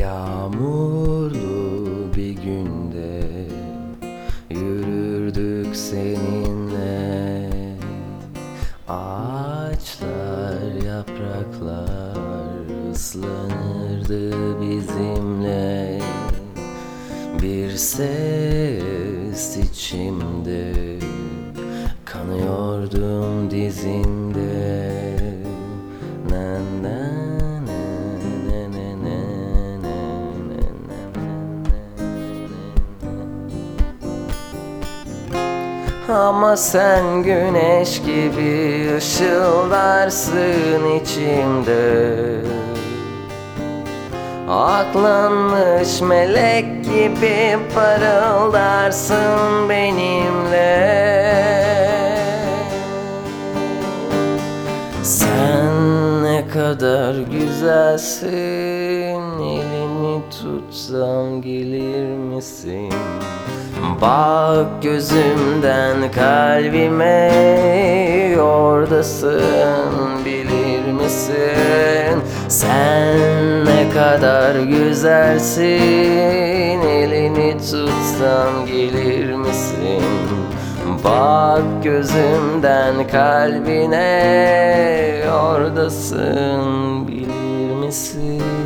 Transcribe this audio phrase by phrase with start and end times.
[0.00, 3.22] Yağmurlu bir günde
[4.50, 7.50] yürürdük seninle.
[8.88, 12.58] Ağaçlar, yapraklar
[12.92, 16.00] ıslanırdı bizimle.
[17.42, 20.72] Bir ses içimde
[22.04, 24.87] kanıyordum dizinde
[36.08, 42.18] Ama sen güneş gibi ışıldarsın içimde.
[44.48, 50.98] Aklanmış melek gibi parıldarsın benimle.
[55.02, 58.28] Sen ne kadar güzelsin
[59.42, 59.87] Elini
[60.30, 62.92] tutsam gelir misin?
[64.00, 67.30] Bak gözümden kalbime
[68.40, 72.22] Oradasın bilir misin?
[72.48, 73.18] Sen
[73.64, 75.68] ne kadar güzelsin
[76.88, 80.02] Elini tutsam gelir misin?
[81.04, 84.08] Bak gözümden kalbine
[85.32, 88.57] Oradasın bilir misin?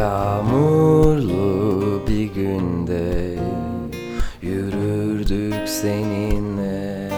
[0.00, 1.36] Yağmurlu
[2.08, 3.38] bir günde
[4.42, 7.10] yürürdük seninle.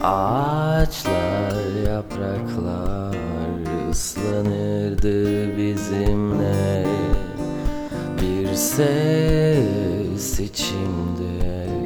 [0.00, 3.16] Ağaçlar, yapraklar
[3.90, 6.86] ıslanırdı bizimle.
[8.22, 11.79] Bir ses içimde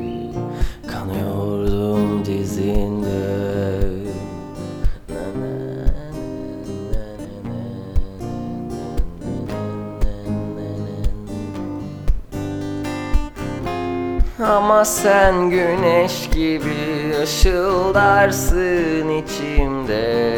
[14.48, 20.34] Ama sen güneş gibi ışıldarsın içimde.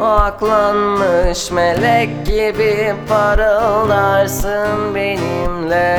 [0.00, 5.98] Aklanmış melek gibi parıldarsın benimle.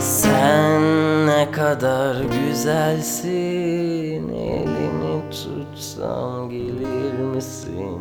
[0.00, 0.80] Sen
[1.26, 2.16] ne kadar
[2.46, 8.00] güzelsin Elini tutsam gelir misin?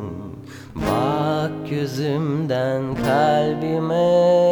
[0.75, 4.47] Bak gözümden kalbime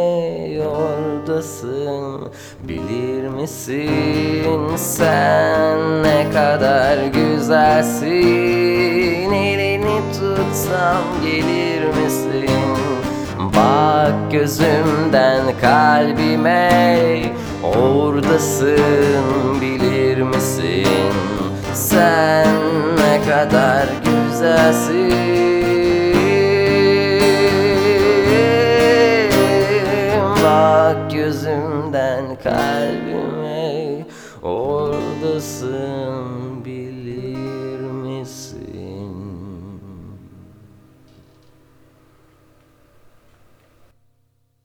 [1.36, 2.32] Oradasın
[2.68, 4.76] bilir misin?
[4.76, 8.06] Sen ne kadar güzelsin
[9.32, 12.78] Elini tutsam gelir misin?
[13.38, 17.22] Bak gözümden kalbime
[17.62, 21.12] Oradasın bilir misin?
[21.74, 22.48] Sen
[22.96, 25.85] ne kadar güzelsin
[30.86, 34.06] Bak gözümden kalbime
[34.42, 35.76] Oradasın